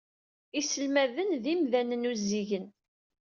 Iselmaden 0.59 1.31
d 1.43 1.45
imdanen 1.53 2.09
uzzigen. 2.11 2.65